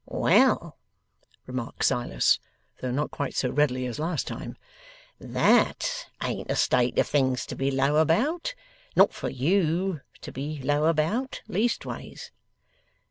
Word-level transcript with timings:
'Well,' 0.07 0.77
remarks 1.45 1.85
Silas 1.85 2.39
(though 2.79 2.89
not 2.89 3.11
quite 3.11 3.35
so 3.35 3.51
readily 3.51 3.85
as 3.85 3.99
last 3.99 4.25
time), 4.25 4.57
'THAT 5.19 6.07
ain't 6.23 6.49
a 6.49 6.55
state 6.55 6.97
of 6.97 7.05
things 7.05 7.45
to 7.45 7.55
be 7.55 7.69
low 7.69 7.97
about. 7.97 8.55
Not 8.95 9.13
for 9.13 9.29
YOU 9.29 10.01
to 10.21 10.31
be 10.31 10.59
low 10.63 10.85
about, 10.85 11.43
leastways. 11.47 12.31